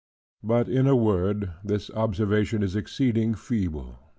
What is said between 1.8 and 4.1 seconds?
observation is exceeding feeble.